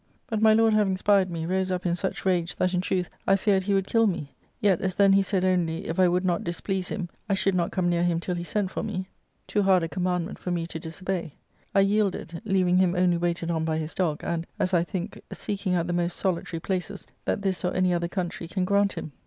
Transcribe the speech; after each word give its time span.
But 0.25 0.41
my 0.41 0.51
lord, 0.51 0.73
having 0.73 0.97
spied 0.97 1.29
me, 1.29 1.45
rose 1.45 1.69
up 1.71 1.85
in 1.85 1.93
such 1.93 2.25
rage 2.25 2.55
that, 2.55 2.73
in 2.73 2.81
truth, 2.81 3.07
I 3.27 3.35
feared 3.35 3.61
he 3.61 3.75
would 3.75 3.85
kill 3.85 4.07
me; 4.07 4.33
yet 4.59 4.81
as 4.81 4.95
then 4.95 5.13
he 5.13 5.21
said 5.21 5.45
only, 5.45 5.85
if 5.85 5.99
I 5.99 6.07
would 6.07 6.25
not 6.25 6.43
displease 6.43 6.87
him, 6.89 7.07
I 7.29 7.35
should 7.35 7.53
not 7.53 7.71
come 7.71 7.87
near 7.87 8.01
him 8.03 8.19
till 8.19 8.33
he 8.33 8.43
sent 8.43 8.71
for 8.71 8.81
me— 8.81 9.05
too 9.47 9.61
hard 9.61 9.83
a 9.83 9.85
ARCADIA.—Book 9.85 9.97
L 9.97 10.01
63 10.01 10.01
commandment 10.01 10.39
for 10.39 10.49
me 10.49 10.65
to 10.65 10.79
disobey. 10.79 11.35
I 11.75 11.81
yielded, 11.81 12.41
leaving 12.45 12.77
him 12.77 12.95
only 12.95 13.17
waited 13.17 13.51
on 13.51 13.63
by 13.63 13.77
his 13.77 13.93
dog, 13.93 14.21
and, 14.23 14.47
as 14.57 14.73
I 14.73 14.83
think, 14.83 15.21
seeking 15.31 15.75
out 15.75 15.85
the 15.85 15.93
most 15.93 16.17
solitary 16.17 16.59
places 16.61 17.05
that 17.25 17.43
this 17.43 17.63
or 17.63 17.71
any 17.75 17.93
other 17.93 18.07
country 18.07 18.47
can 18.47 18.65
grant 18.65 18.93
him." 18.93 19.11